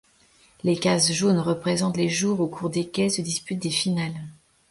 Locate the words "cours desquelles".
2.47-3.11